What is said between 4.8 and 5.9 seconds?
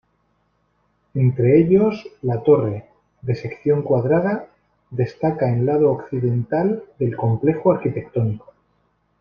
destaca en